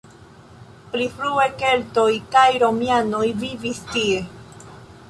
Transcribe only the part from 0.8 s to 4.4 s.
Pli frue keltoj kaj romianoj vivis tie.